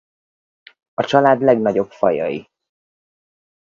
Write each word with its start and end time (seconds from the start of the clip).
A 0.93 1.03
család 1.03 1.41
legnagyobb 1.41 1.91
fajai. 1.91 2.49